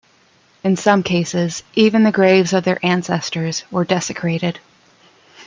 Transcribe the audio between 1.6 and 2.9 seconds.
even the graves of their